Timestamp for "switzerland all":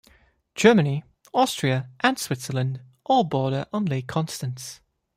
2.17-3.23